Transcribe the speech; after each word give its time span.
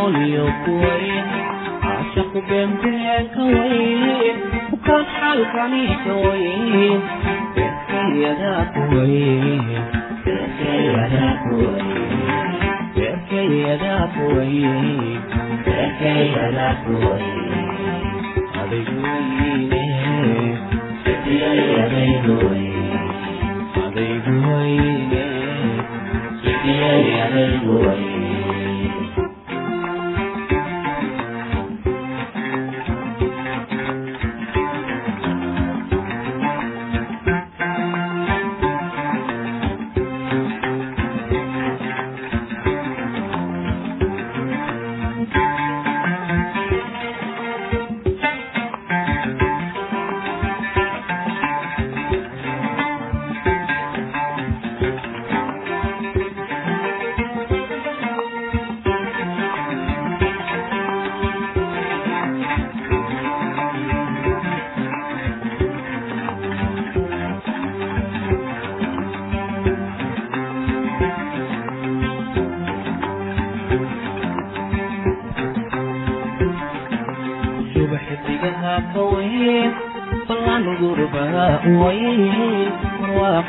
qolyo 0.00 0.44
kuweyn 0.64 1.26
caashaqu 1.82 2.40
beenbeeka 2.48 3.42
weyn 3.54 4.36
kukaas 4.70 5.08
xalkaniika 5.20 6.12
weyn 6.24 7.00
beerkayadaa 7.56 8.62
kuweyn 8.74 9.60
beerkayadaa 10.24 11.32
kuweyn 11.44 11.90
beerkayadaa 12.96 14.04
kuweyn 14.16 14.88
beerkayadaa 15.66 16.72
kuweyn 16.84 17.68
adigweyne 18.62 19.84
sidiyayadaynu 21.04 22.34
weyn 22.48 22.69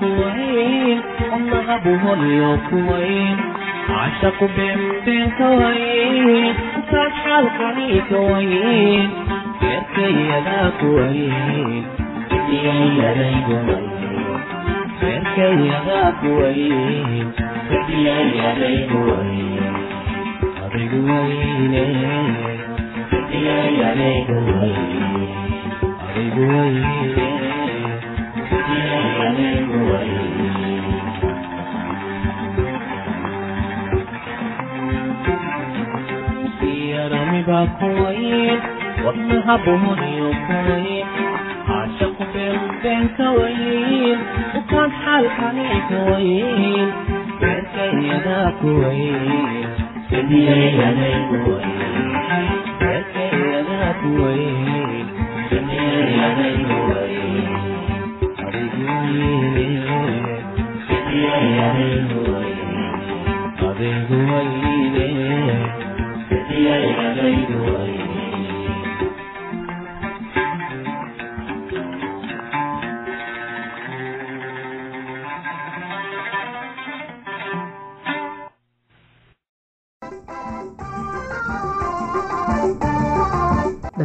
كوين 0.00 1.00
والله 1.32 1.74
ابوها 1.74 2.14
اليوكوين 2.14 3.36
عشق 3.90 4.38
بنتين 4.56 5.30
كوين 5.38 6.54
وفتح 6.78 7.26
القني 7.38 8.00
كوين 8.10 9.10
بيركي 9.60 10.10
يدا 10.30 10.70
كوين 10.80 11.84
بدي 12.30 12.58
يدا 12.68 13.30
كوين 13.46 14.38
بيركي 15.00 15.50
يدا 15.66 16.12
كوين 16.22 17.32
بدي 17.70 18.08
يدا 18.08 18.86
كوين 18.92 19.62
أرجويني 20.64 21.86
بدي 23.12 23.46
يدا 23.46 24.12
كوين 24.26 25.28
أرجويني 26.16 27.47
kuwayn 37.78 38.58
wadnaha 39.04 39.54
buhuniyo 39.64 40.28
kuwayn 40.46 41.06
caashaqu 41.66 42.24
beenbeen 42.32 43.04
kawayn 43.16 44.18
ukaan 44.58 44.90
xaalkani 45.02 45.66
kawayn 45.90 46.88
beerkayadaa 47.40 48.48
kuwayn 48.60 49.66
sadiyayaday 50.10 51.16
kuwayn 51.28 52.06
beerkayadaa 52.80 53.90
kuwayn 54.02 55.06
sadiyayaday 55.50 56.56
kuwayn 56.68 57.67
adiguwayne 63.66 65.06
sadiyayaday 66.28 67.38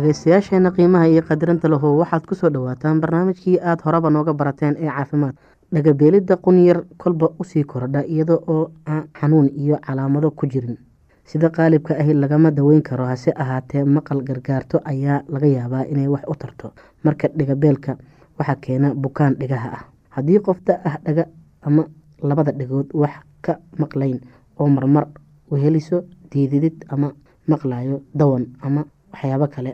dhegaystayaasheena 0.04 0.72
qiimaha 0.76 1.08
iyo 1.08 1.22
qadirinta 1.24 1.68
lahow 1.72 1.96
waxaad 2.04 2.26
ku 2.28 2.36
soo 2.36 2.50
dhawaataan 2.52 3.00
barnaamijkii 3.00 3.60
aada 3.64 3.84
horeba 3.86 4.10
nooga 4.12 4.34
barateen 4.34 4.76
ee 4.78 4.90
caafimaad. 4.92 5.36
Dhagabeelidda 5.74 6.36
qunyar 6.44 6.84
kolba 6.98 7.30
u 7.40 7.44
sii 7.44 7.64
kordha 7.64 8.04
iyada 8.04 8.36
oo 8.48 8.72
aan 8.86 9.08
xanuun 9.20 9.48
iyo 9.56 9.78
calaamado 9.80 10.32
ku 10.32 10.46
jirin. 10.48 10.78
Sida 11.24 11.50
qaalibka 11.50 11.96
ahi 11.96 12.14
lagama 12.14 12.52
daweyn 12.52 12.82
karo 12.84 13.06
hase 13.06 13.32
ahaatee 13.36 13.84
maqal 13.84 14.22
gargaarto 14.28 14.82
ayaa 14.86 15.24
laga 15.30 15.48
yaabaa 15.48 15.86
inay 15.88 16.08
wax 16.08 16.24
u 16.28 16.36
tarto. 16.36 16.74
Marka 17.04 17.28
dhigabeelka 17.38 17.96
waxaa 18.40 18.56
keena 18.62 18.94
bukaan 18.96 19.36
dhigaha 19.40 19.70
ah. 19.72 19.84
Haddii 20.10 20.40
qof 20.40 20.60
da 20.68 20.80
ah 20.86 20.98
dhaga 21.06 21.26
ama 21.62 21.88
labada 22.22 22.52
dhigood 22.52 22.92
wax 22.94 23.14
ka 23.42 23.56
maqlayn 23.80 24.20
oo 24.60 24.68
marmar 24.68 25.08
weheliso 25.52 26.04
diididid 26.32 26.84
ama 26.90 27.14
maqlayo 27.48 28.02
dawan 28.14 28.46
ama 28.62 28.84
waxyaabo 29.14 29.48
kale 29.48 29.74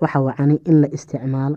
waxa 0.00 0.20
wacani 0.26 0.56
in 0.70 0.80
la 0.82 0.88
isticmaalo 0.96 1.56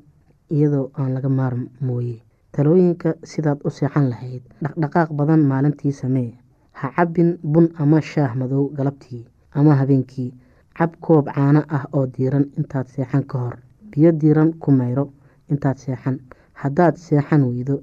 iyadoo 0.56 0.86
aan 1.00 1.14
laga 1.16 1.30
maarmooye 1.40 2.18
talooyinka 2.54 3.10
sidaad 3.32 3.60
u 3.68 3.70
seexan 3.78 4.10
lahayd 4.12 4.44
dhaqdhaqaaq 4.64 5.10
badan 5.20 5.42
maalintii 5.52 5.92
samee. 6.02 6.32
Ha 6.80 6.88
cabbin 6.96 7.30
bun 7.54 7.68
ama 7.82 8.02
shaah 8.02 8.32
madow 8.36 8.64
galabtii 8.78 9.26
ama 9.58 9.76
habeenkii. 9.80 10.34
Cab 10.78 10.92
koob 11.06 11.26
caano 11.36 11.62
ah 11.78 11.86
oo 11.94 12.06
diiran 12.14 12.46
intaad 12.58 12.88
seexan 12.94 13.24
ka 13.30 13.38
hor. 13.44 13.56
Biyo 13.92 14.12
diiran 14.12 14.54
ku 14.62 14.72
mayro 14.72 15.06
intaad 15.52 15.78
seexan. 15.78 16.18
Haddaad 16.62 16.96
seexan 16.98 17.44
weydo 17.50 17.76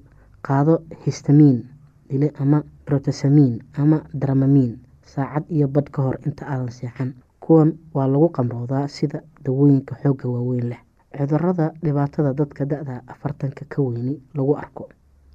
qaado 0.47 0.75
histamiin 1.07 1.59
dhile 2.09 2.29
ama 2.43 2.59
brotesamiin 2.87 3.55
ama 3.79 3.99
dramamiin 4.21 4.73
saacad 5.13 5.45
iyo 5.55 5.67
badh 5.69 5.91
ka 5.95 6.03
hor 6.03 6.17
inta 6.27 6.47
aadan 6.47 6.71
seexan 6.79 7.11
kuwan 7.51 7.75
waa 7.95 8.07
lagu 8.07 8.29
qamroodaa 8.31 8.87
sida 8.87 9.21
dawooyinka 9.45 9.95
xoogga 10.03 10.29
waaweyn 10.31 10.69
leh. 10.71 10.79
Cudurada 11.11 11.73
dhibaatada 11.83 12.31
dadka 12.33 12.63
da-da 12.65 13.03
afartanka 13.11 13.65
ka 13.67 13.83
weyni 13.83 14.15
lagu 14.39 14.55
arko. 14.55 14.87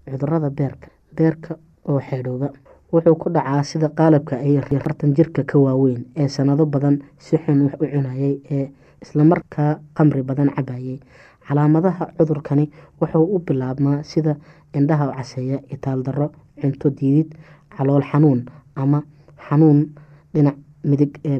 Cudurada 0.07 0.50
beerka 0.50 0.88
beerka 1.18 1.57
oo 1.92 1.99
xeedhooba 1.99 2.47
wuxuu 2.94 3.16
ku 3.19 3.30
dhacaa 3.35 3.63
sida 3.63 3.90
qaalabka 3.92 4.40
ay 4.40 4.57
afartan 4.57 5.11
jirka 5.13 5.44
ka 5.44 5.59
waaweyn 5.59 6.06
ee 6.16 6.28
sanado 6.31 6.66
badan 6.66 7.04
si 7.19 7.35
xun 7.37 7.68
wax 7.68 7.75
u 7.83 7.85
cunayay 7.92 8.40
ee 8.51 8.71
islamarkaa 9.04 9.80
qamri 9.97 10.23
badan 10.23 10.49
cabayay 10.56 10.99
calaamadaha 11.47 12.16
cudurkani 12.18 12.71
wuxuu 13.01 13.25
u 13.35 13.40
bilaabmaa 13.44 14.04
sida 14.04 14.37
indhaha 14.73 15.11
caseeya 15.18 15.59
itaal 15.68 15.99
darro 16.04 16.31
cunto 16.61 16.90
diidid 16.90 17.35
calool 17.75 18.04
xanuun 18.11 18.45
ama 18.75 19.04
xanuun 19.49 19.92
dhinac 20.33 20.56
midig 20.83 21.19
ee 21.25 21.40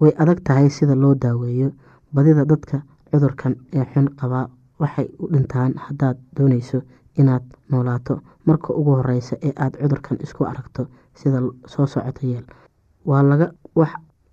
way 0.00 0.12
adag 0.22 0.40
tahay 0.46 0.68
sida 0.70 0.94
loo 0.94 1.14
daaweeyo 1.14 1.68
badida 2.14 2.44
dadka 2.44 2.82
cudurkan 3.10 3.54
ee 3.72 3.84
xun 3.92 4.08
qabaa 4.20 4.46
waxay 4.80 5.08
u 5.18 5.26
dhintaan 5.32 5.72
haddaad 5.84 6.16
dooneyso 6.36 6.78
inaad 7.20 7.44
noolaato. 7.70 8.14
Marka 8.46 8.72
ugu 8.74 8.90
horeysa 8.98 9.36
ee 9.42 9.52
aada 9.56 9.78
cudurkan 9.82 10.18
isku 10.24 10.44
aragto 10.44 10.86
sida 11.14 11.38
soo 11.66 11.86
socota 11.86 12.26
yeel 12.26 12.44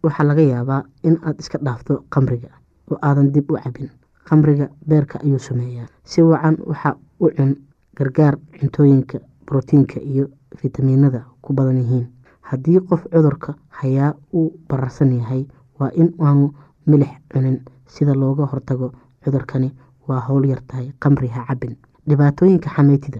waxaa 0.04 0.24
laga 0.30 0.42
yaabaa 0.42 0.84
in 1.04 1.18
aad 1.26 1.40
iska 1.40 1.58
dhaafto 1.66 2.04
qamriga 2.14 2.50
oo 2.92 2.98
aadan 3.02 3.32
dib 3.34 3.52
u 3.52 3.58
cabin 3.64 3.90
qamriga 4.30 4.66
beerka 4.90 5.20
ayuu 5.24 5.40
sameeyaa. 5.40 5.88
Si 6.04 6.22
wacan 6.22 6.58
waxa 6.70 6.96
u 7.20 7.30
cun 7.38 7.56
gargaar 7.98 8.36
cuntooyinka 8.60 9.20
brotiinka 9.46 10.00
iyo 10.00 10.26
fitamiinada 10.58 11.22
ku 11.42 11.54
badan 11.54 11.78
yihiin 11.78 12.08
haddii 12.52 12.80
qof 12.90 13.04
cudurka 13.14 13.56
hayaa 13.70 14.14
uu 14.34 14.52
bararsan 14.70 15.12
yahay 15.20 15.46
waa 15.80 15.90
in 15.96 16.14
aanu 16.20 16.52
milix 16.88 17.10
cunin. 17.34 17.60
Sida 17.88 18.14
looga 18.14 18.46
hortago 18.46 18.92
cudurkani 19.24 19.72
waa 20.08 20.20
howl 20.28 20.46
yartahay 20.50 20.92
qamri 21.00 21.28
ha 21.28 21.46
cabin 21.48 21.76
dhibaatooyinka 22.08 22.70
xameytida. 22.76 23.20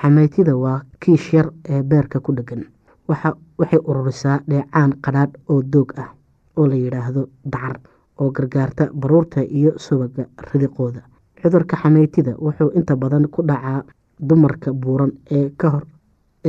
Xameytida 0.00 0.56
waa 0.56 0.82
kiish 1.00 1.32
yar 1.34 1.50
ee 1.68 1.82
beerka 1.82 2.20
ku 2.20 2.32
dhegan 2.32 2.64
waxay 3.08 3.80
ururisaa 3.84 4.40
dheecaan 4.48 4.92
qadhaadh 5.04 5.34
oo 5.48 5.62
doog 5.62 5.92
ah 5.98 6.08
oo 6.56 6.66
la 6.66 6.74
yidhaahdo 6.74 7.28
dacar 7.44 7.80
oo 8.20 8.30
gargaarta 8.30 8.90
baruurta 8.94 9.42
iyo 9.44 9.72
subaga 9.78 10.26
ridiqooda. 10.52 11.02
Cudurka 11.42 11.76
xameytida 11.76 12.32
wuxuu 12.38 12.70
inta 12.78 12.96
badan 12.96 13.28
ku 13.28 13.42
dhacaa 13.42 13.82
dumarka 14.20 14.72
buuran 14.72 15.12
ee 15.30 15.50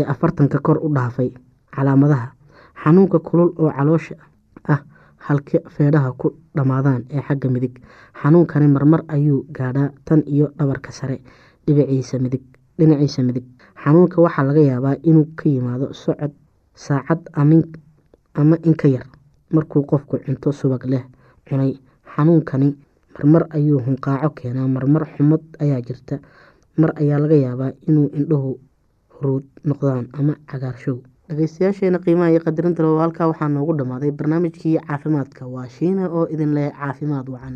afartanka 0.07 0.59
kor 0.59 0.77
u 0.85 0.89
dhaafay 0.93 1.29
calaamadaha. 1.75 2.27
Xanuunka 2.83 3.19
kulul 3.19 3.51
oo 3.57 3.71
caloosha 3.71 4.15
ah 4.67 4.79
halka 5.27 5.59
feedhaha 5.75 6.11
ku 6.19 6.27
dhammaadaan 6.55 7.05
ee 7.09 7.21
xagga 7.27 7.49
midig. 7.49 7.79
Xanuunkani 8.21 8.67
marmar 8.67 9.01
ayuu 9.07 9.45
gaadhaa 9.57 9.89
tan 10.05 10.23
iyo 10.27 10.47
dhabarka 10.57 10.91
sare. 10.91 11.21
Dhinaciisa 11.67 12.19
midig. 13.23 13.43
Xanuunka 13.83 14.21
waxaa 14.21 14.43
laga 14.47 14.61
yaabaa 14.61 14.95
inuu 15.03 15.25
ka 15.35 15.49
yimaado 15.49 15.93
socod 15.93 16.31
saacad 16.75 17.21
ama 17.33 18.57
inka 18.65 18.87
yar 18.87 19.05
markuu 19.53 19.83
qofku 19.85 20.17
cunto 20.25 20.51
subag 20.51 20.83
leh 20.85 21.03
cunay. 21.47 21.77
Xanuunkani 22.15 22.75
marmar 23.15 23.43
ayuu 23.55 23.79
hunqaaco 23.85 24.29
keenaa 24.35 24.67
marmar 24.67 25.05
xumad 25.15 25.41
ayaa 25.61 25.81
jirta. 25.81 26.19
Mar 26.77 26.91
ayaa 27.01 27.19
laga 27.19 27.35
yaabaa 27.45 27.71
inuu 27.87 28.09
indhuhu 28.17 28.51
huruud 29.13 29.45
noqdaan 29.63 30.09
ama 30.19 30.33
cagaarshow 30.49 30.97
dhegeystayaasheena 31.29 31.99
qiimaha 32.05 32.31
iyo 32.33 32.41
qadarinta 32.45 32.83
loo 32.85 32.97
halkaa 33.03 33.29
waxaa 33.31 33.49
noogu 33.55 33.75
dhammaaday 33.81 34.11
barnaamijkii 34.21 34.75
caafimaadka. 34.87 35.51
Waa 35.55 35.67
shiina 35.77 36.09
oo 36.19 36.25
idin 36.37 36.53
leh 36.59 36.69
caafimaad 36.79 37.27
wacan 37.35 37.55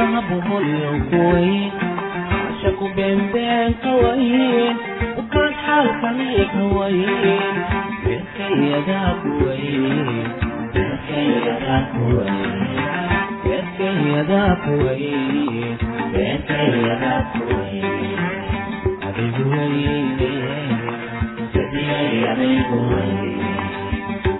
شعبه 0.00 0.58
الكويت 0.58 1.72
عاشقوا 2.32 2.88
بين 2.96 3.18
بين 3.32 3.72
قويين 3.84 4.76
وكل 5.18 5.54
حال 5.54 5.86
خليك 6.02 6.50
هوين 6.54 7.06
بالخيادة 8.04 9.14
كويت 9.22 10.30
بالخيادة 10.74 11.86
كويت 11.92 13.00
بالخيادة 13.44 14.54
كويت 14.64 15.80
بالخيادة 16.12 17.24
كويت 17.32 18.18
حبيب 19.02 19.46
ويلي 19.46 20.16
سيدي 21.52 22.26
حبيب 22.26 22.70
ويلي 22.72 23.36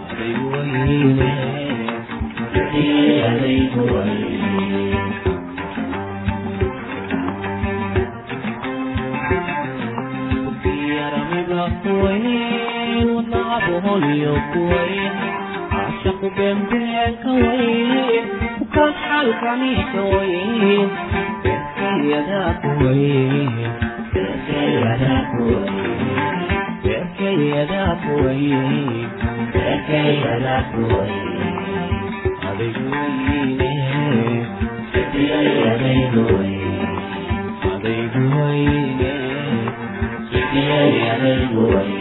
حبيب 0.09 0.43
ويلي 0.53 1.33
سيدي 2.55 3.23
حبيب 3.25 3.77
ويلي 3.79 4.90
weyn 12.05 13.07
wadnacabo 13.17 13.75
holyoog 13.87 14.55
weyn 14.71 15.15
caashaqu 15.73 16.29
beenbeenka 16.39 17.31
weyn 17.43 18.25
kukan 18.59 18.93
xalkaniika 19.07 20.01
weyn 20.13 20.89
beerkayadaku 21.45 22.69
weyn 22.83 23.51
beerkayadaku 24.15 25.43
weyn 25.51 25.79
beerkayadaku 26.85 28.13
weyn 28.25 28.89
beerkayadaku 29.55 30.81
weyn 30.95 31.29
adaygu 32.51 32.85
weyne 32.95 33.73
sitiyayadaygu 34.93 36.25
weyn 36.39 36.60
and 41.23 41.57
worship. 41.57 42.00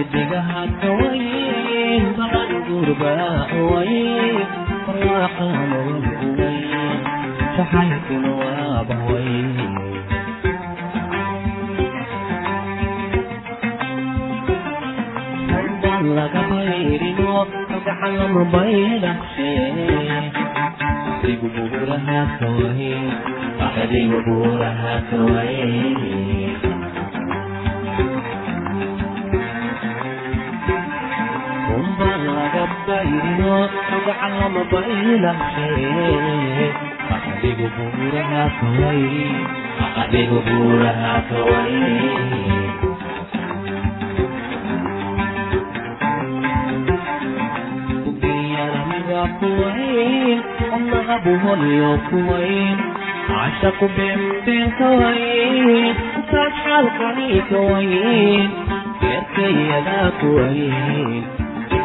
Xidigaha 0.00 0.60
kawayn 0.80 2.04
balan 2.18 2.52
gurbaa 2.68 3.40
weyn 3.70 4.38
barwaaqaa 4.86 5.60
nolol 5.70 6.00
weyn 6.38 6.56
jacaylkuna 7.56 8.30
waa 8.40 8.78
bahweyn 8.88 9.48
laga 16.16 16.40
bayrino 16.50 17.34
gacan 17.70 18.12
lama 18.18 18.42
baydhaqshe 18.52 19.50
adigu 21.12 21.46
buuraha 21.54 22.18
kawaye 22.38 22.92
adigu 23.82 24.18
buuraha 24.26 24.92
kawaye 25.10 25.68
gacan 34.06 34.32
lama 34.40 34.62
baydhaqshe 34.72 35.68
adigu 37.16 37.66
buuraha 37.76 38.42
kawaye 38.58 39.24
adigu 40.02 40.38
buuraha 40.46 41.14
kawaye 41.28 41.88
kuwayn 49.40 50.38
allaha 50.76 51.16
buholiyo 51.24 51.90
kuwayn 52.08 52.78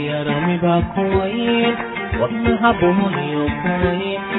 yaramiba 0.07 0.73
kuwayn 0.93 1.75
wadnaha 2.21 2.69
buholiyo 2.79 3.43
kuwayn 3.61 3.61
caashaqu 3.61 3.63
beenbeen 3.63 3.63
kawayn 3.63 4.03
ukaan 4.05 4.23
xaalkani 4.23 4.34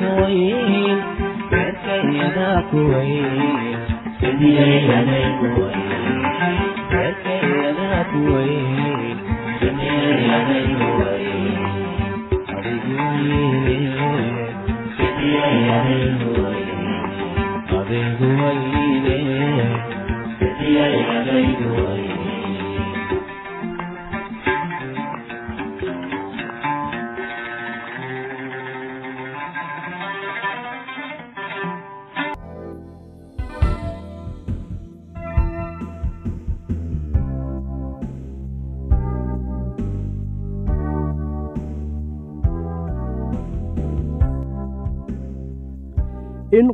kawayn 0.00 0.98
beerkayadaa 1.50 2.58
kuwayn 2.70 3.78
beerkayadaa 6.90 8.00
kuwayn 8.12 8.78
in 8.84 8.89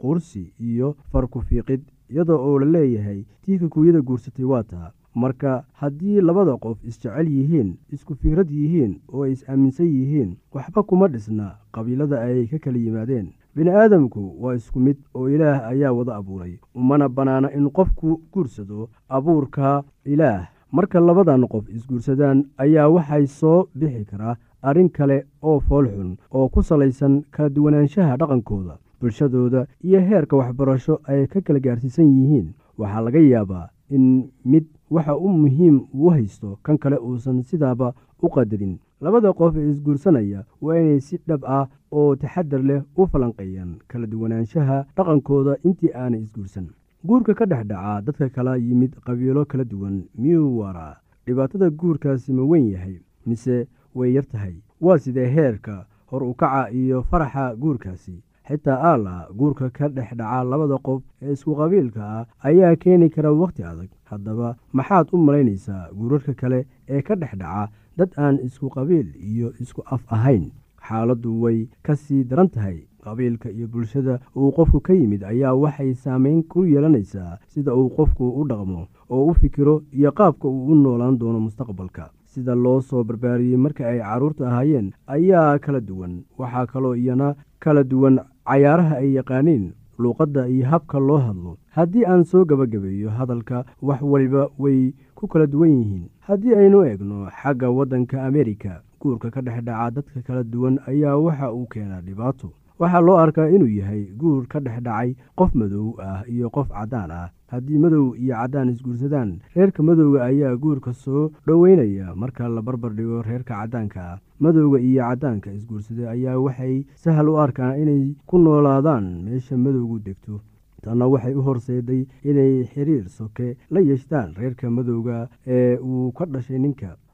qursi 0.00 0.52
iyo 0.60 0.96
farku-fiiqid 1.12 1.80
iyadoo 2.10 2.38
oo 2.48 2.58
la 2.58 2.66
leeyahay 2.66 3.24
tii 3.42 3.58
kikuuyada 3.58 4.00
guursatay 4.00 4.44
waa 4.44 4.62
taa. 4.62 4.92
Marka 5.14 5.64
haddii 5.72 6.20
labada 6.20 6.56
qof 6.56 6.78
isjecel 6.84 7.28
yihiin 7.28 7.74
isku 7.92 8.14
fikrad 8.14 8.50
yihiin 8.50 9.00
oo 9.12 9.22
ay 9.24 9.32
is-aaminsan 9.32 9.86
yihiin 9.86 10.36
waxba 10.54 10.82
kuma 10.82 11.08
dhisna 11.08 11.56
qabiilada 11.72 12.20
ay 12.20 12.46
ka 12.46 12.58
kala 12.58 12.78
yimaadeen. 12.78 13.28
Bini 13.54 13.70
aadamku 13.70 14.36
waa 14.42 14.54
isku 14.54 14.78
mid 14.80 14.96
oo 15.14 15.28
ilaah 15.28 15.66
ayaa 15.72 15.92
wada 15.92 16.14
abuuray 16.16 16.54
umana 16.74 17.08
bannaana 17.08 17.50
in 17.52 17.70
qofku 17.70 18.20
guursado 18.32 18.88
abuurka 19.08 19.82
ilaah. 20.04 20.46
Marka 20.72 21.00
labadan 21.00 21.48
qof 21.48 21.68
isguursadaan 21.68 22.44
ayaa 22.58 22.88
waxay 22.88 23.26
soo 23.26 23.66
bixi 23.74 24.04
karaa 24.04 24.36
arrin 24.62 24.88
kale 24.90 25.26
oo 25.42 25.60
foolxun 25.60 26.16
oo 26.30 26.48
ku 26.48 26.62
salaysan 26.62 27.22
kala 27.30 27.48
duwanaanshaha 27.48 28.16
dhaqankooda 28.20 28.76
bulshadooda 29.00 29.66
iyo 29.84 30.00
heerka 30.00 30.36
waxbarasho 30.36 31.00
ay 31.04 31.26
ka 31.26 31.40
kala 31.40 31.60
gaarsiisan 31.60 32.06
yihiin. 32.06 32.48
Waxaa 32.78 33.00
laga 33.00 33.18
yaabaa 33.20 33.68
in 33.90 34.30
mid 34.44 34.64
waxa 34.90 35.16
u 35.16 35.28
muhiim 35.28 35.80
uu 35.94 36.10
haysto 36.10 36.58
kan 36.62 36.78
kale 36.78 36.96
uusan 36.96 37.42
sidaaba 37.42 37.94
u 38.22 38.28
qadarin. 38.28 38.78
Labada 39.00 39.32
qof 39.32 39.56
ee 39.56 39.70
isguursanaya 39.70 40.44
waa 40.60 40.76
inay 40.80 41.00
si 41.00 41.18
dhab 41.28 41.44
ah 41.46 41.66
oo 41.92 42.16
taxadar 42.16 42.62
leh 42.62 42.82
u 42.96 43.06
falanqeeyaan 43.06 43.76
kala 43.88 44.06
duwanaanshaha 44.06 44.84
dhaqankooda 44.96 45.56
intii 45.64 45.92
aanay 45.94 46.20
isguursan. 46.22 46.66
Guurka 47.06 47.34
ka 47.34 47.46
dhex 47.46 47.66
dhacaa 47.66 48.00
dadka 48.02 48.28
kala 48.28 48.56
yimid 48.56 48.92
qabiilo 49.06 49.44
kala 49.44 49.64
duwan 49.64 50.02
miyuu 50.18 50.58
waraa 50.58 50.96
dhibaatada 51.26 51.70
guurkaasi 51.70 52.32
ma 52.32 52.42
weyn 52.42 52.66
yahay 52.74 52.96
mise 53.26 53.66
way 53.94 54.12
yar 54.14 54.26
tahay? 54.26 54.54
Waa 54.80 54.98
sidee 54.98 55.26
heerka 55.30 55.86
hor 56.10 56.22
u 56.22 56.34
kaca 56.34 56.70
iyo 56.72 57.02
faraxa 57.02 57.54
guurkaasi 57.56 58.18
xitaa 58.48 58.78
aala 58.90 59.14
guurka 59.38 59.70
ka 59.70 59.88
dhex 59.88 60.10
dhaca 60.20 60.44
labada 60.50 60.78
qof 60.86 61.02
ee 61.22 61.32
isku 61.32 61.54
qabiilka 61.60 62.02
ah 62.16 62.26
ayaa 62.48 62.76
keeni 62.76 63.10
kara 63.10 63.32
wakhti 63.32 63.62
adag. 63.70 63.88
Haddaba 64.10 64.56
maxaad 64.72 65.06
u 65.12 65.16
malaynaysaa 65.26 65.88
guurarka 65.98 66.32
kale 66.40 66.66
ee 66.88 67.02
ka 67.02 67.14
dhex 67.16 67.32
dhaca 67.42 67.68
dad 67.98 68.10
aan 68.16 68.36
isku 68.46 68.68
qabiil 68.76 69.08
iyo 69.30 69.52
isku 69.60 69.82
af 69.94 70.02
ahayn. 70.16 70.44
Xaaladdu 70.88 71.40
way 71.42 71.68
ka 71.82 71.96
sii 71.96 72.24
daran 72.24 72.48
tahay. 72.48 72.78
Qabiilka 73.04 73.48
iyo 73.50 73.66
bulshada 73.72 74.14
uu 74.36 74.50
qofku 74.56 74.80
ka 74.80 74.92
yimid 74.92 75.22
ayaa 75.24 75.54
waxay 75.54 75.94
saameyn 75.94 76.42
ku 76.50 76.64
yeelanaysaa 76.64 77.38
sida 77.52 77.74
uu 77.74 77.88
qofku 77.96 78.24
u 78.40 78.44
dhaqmo 78.50 78.86
oo 79.10 79.26
u 79.30 79.34
fikiro 79.34 79.82
iyo 79.92 80.10
qaabka 80.18 80.48
uu 80.48 80.66
u 80.72 80.74
noolaan 80.74 81.18
doono 81.18 81.40
mustaqbalka. 81.40 82.10
Sida 82.32 82.54
loo 82.54 82.80
soo 82.80 83.04
barbaariyey 83.04 83.56
marka 83.56 83.86
ay 83.88 83.98
carruurta 84.00 84.48
ahaayeen 84.48 84.92
ayaa 85.06 85.58
kala 85.58 85.80
duwan. 85.80 86.14
Waxaa 86.38 86.66
kaloo 86.66 86.94
iyana 86.94 87.34
kala 87.60 87.82
duwan 87.84 88.16
cayaaraha 88.48 88.96
ay 89.02 89.12
yaqaaniin 89.18 89.72
luuqadda 89.98 90.48
iyo 90.48 90.66
habka 90.66 90.98
loo 90.98 91.18
hadlo. 91.18 91.56
Haddii 91.76 92.04
aan 92.06 92.24
soo 92.24 92.44
gebagabeeyo 92.44 93.10
hadalka 93.10 93.64
wax 93.82 94.02
waliba 94.02 94.48
way 94.58 94.94
ku 95.14 95.26
kala 95.28 95.46
duwan 95.46 95.70
yihiin. 95.70 96.08
Haddii 96.20 96.54
aynu 96.54 96.84
eegno 96.86 97.26
xagga 97.42 97.70
waddanka 97.70 98.22
amerika 98.26 98.82
guurka 99.00 99.30
ka 99.30 99.40
dhex 99.42 99.62
dhaca 99.64 99.90
dadka 99.90 100.22
kala 100.22 100.42
duwan 100.44 100.78
ayaa 100.86 101.16
waxa 101.16 101.52
uu 101.52 101.66
keenaa 101.66 102.00
dhibaato 102.00 102.50
waxaa 102.80 103.00
loo 103.06 103.16
arkaa 103.24 103.48
inuu 103.56 103.68
yahay 103.80 104.02
guur 104.20 104.46
ka 104.52 104.58
dhex 104.60 104.80
dhacay 104.86 105.10
qof 105.38 105.54
madow 105.54 105.86
ah 106.08 106.22
iyo 106.34 106.50
qof 106.50 106.68
caddaan 106.68 107.10
ah. 107.10 107.28
Haddii 107.52 107.78
madow 107.84 108.14
iyo 108.22 108.34
caddaan 108.36 108.68
isguursadaan 108.72 109.30
reerka 109.56 109.82
madowga 109.82 110.24
ayaa 110.30 110.56
guurka 110.62 110.92
soo 110.92 111.30
dhoweynaya 111.46 112.14
marka 112.14 112.48
la 112.48 112.60
barbar 112.62 112.92
dhigo 112.98 113.22
reerka 113.28 113.54
caddaanka 113.60 114.00
ah. 114.12 114.18
Madowga 114.40 114.78
iyo 114.88 115.02
caddaanka 115.08 115.52
isguursaday 115.58 116.06
ayaa 116.14 116.36
waxay 116.46 116.84
sahal 117.02 117.28
u 117.32 117.38
arkaan 117.44 117.80
inay 117.82 118.04
ku 118.28 118.36
noolaadaan 118.38 119.04
meesha 119.24 119.56
madowgu 119.56 119.98
degto. 120.06 120.40
Tanna 120.82 121.08
waxay 121.12 121.34
u 121.34 121.42
horseeday 121.42 122.02
inay 122.30 122.64
xiriir 122.72 123.08
soke 123.08 123.56
la 123.70 123.80
yeeshtaan 123.80 124.34
reerka 124.40 124.70
madowga 124.70 125.28
ee 125.46 125.76
uu 125.80 126.12
ka 126.12 126.24
dhashay 126.26 126.58
ninka 126.58 126.90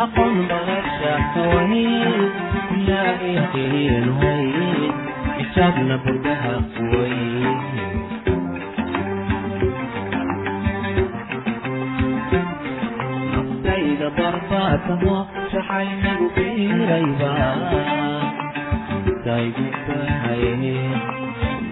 أقم 0.00 0.32
balabsaqaway 0.48 1.74
ilaa 2.76 3.12
intaynu 3.32 4.12
hayn 4.20 4.92
xisaabna 5.36 5.96
burdaha 6.04 6.52
quway 6.74 7.16
nabtayda 13.32 14.08
barbaatamo 14.18 15.16
shaxaynigu 15.52 16.26
biirayba 16.36 17.32
daygu 19.26 19.66
baxay 19.86 20.44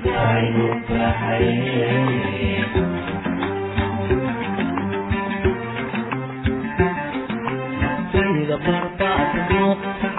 daygu 0.06 0.66
baxay 0.90 1.48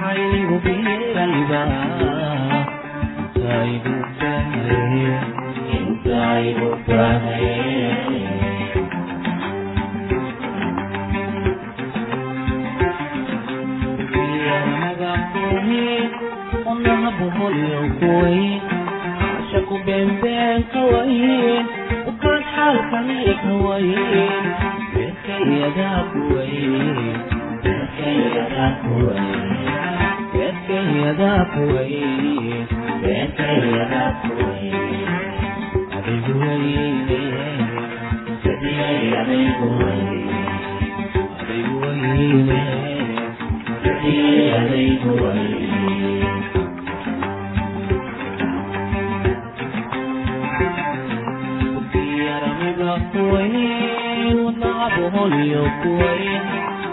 aigu 0.10 0.56
bilalba 0.63 1.62
aibu 3.58 3.95
tahe 4.19 4.80
aibu 6.28 6.69
tahe 6.88 7.58
onahaboholyokuwaye 17.19 18.62
ashaku 19.39 19.76
beenbeenka 19.86 20.80
waye 20.93 21.38
ukaan 22.10 22.43
xaalkaneeka 22.54 23.52
waye 23.67 24.06
beerkayadaku 24.93 26.19
waye 26.36 26.67
beerkayadaku 27.63 28.91
waye 29.08 29.79
beenkayadaa 30.89 31.45
kuway 31.54 31.93
beenkayadaa 33.02 34.12
kuway 34.21 34.71
adigu 35.97 36.34
wayne 36.41 37.19
sadiyay 38.43 39.04
adigu 39.21 39.67
way 39.80 40.02
adigu 41.41 41.75
wayne 41.84 42.62
sadiyay 43.84 44.49
adigu 44.60 45.12
way 45.23 45.47
kuwayn 53.12 54.38
wadnaabu 54.45 55.04
holyo 55.15 55.63
kuwayn 55.82 56.43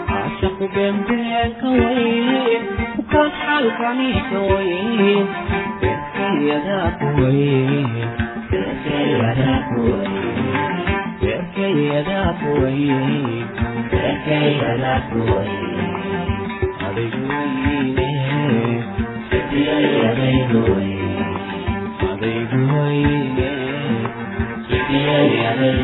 caashaqu 0.09 0.65
beenbeenka 0.75 1.67
wayn 1.79 2.63
halkanihooyin 3.25 5.27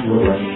Thank 0.05 0.47
you. 0.47 0.52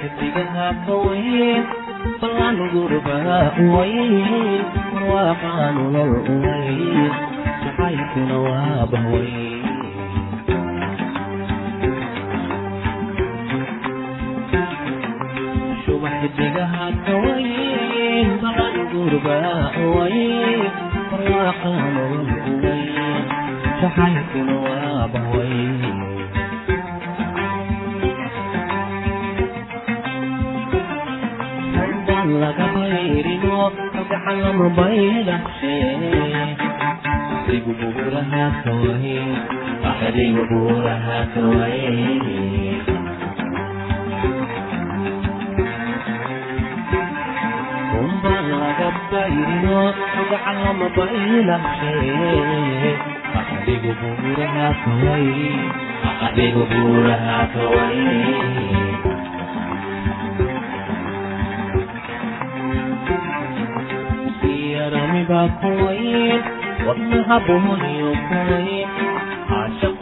xifdigaha 0.00 0.66
qaweyn 0.86 1.62
balaan 2.20 2.58
gurbaha 2.74 3.38
weyn 3.74 4.14
marwaaqaa 4.92 5.66
nolol 5.76 6.12
weyn 6.44 7.12
jacaylkuna 7.64 8.36
waa 8.46 8.82
bahweyn 8.92 9.62
shuba 15.84 16.08
xifdigaha 16.20 16.84
qaweyn 17.06 18.28
balaan 18.42 18.76
gurbaha 18.92 19.54
weyn 19.94 20.62
marwaaqaa 21.10 21.84
nolol 21.96 22.28
weyn 22.62 23.24
jacaylkuna 23.80 24.53
gacan 33.48 34.56
mobayla 34.58 35.36
sigu 37.46 37.72
burahaatoy 37.76 39.04
axadigu 39.90 40.42
burahaatoy 40.48 41.76
umba 48.00 48.34
laga 48.50 48.88
bayrino 49.12 49.80
gacan 50.30 50.56
lamabaylashe 50.64 51.94
axadigu 53.40 53.90
burahaatoy 54.00 55.26
axadigu 56.08 56.62
burahaatoy 56.72 57.98
قلبك 65.28 65.50
طويل 65.62 66.40
والله 66.86 67.36
ابوي 67.36 68.14
طويل 68.30 68.86
عاشق 69.50 69.98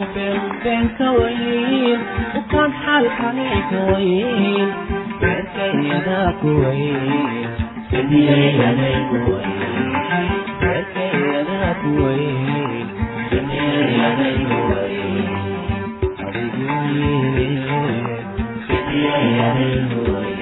بينك 0.63 0.99
وين 1.19 1.99
وكان 2.35 2.71
حال 2.73 3.07
عليك 3.23 3.71
وين 3.89 4.67
بينك 5.21 5.55
يداك 5.85 6.43
وين 6.43 7.47
الدنيا 7.93 8.37
يديك 8.37 9.11
وين 9.27 9.93
بينك 10.61 10.95
يداك 11.13 11.83
وين 11.85 12.87
الدنيا 13.31 13.79
يديك 13.99 14.49
وين 14.69 15.27
حبيبي 16.19 17.59
وين 17.71 18.07
الدنيا 18.69 19.17
يديك 19.39 19.91
وين 20.09 20.32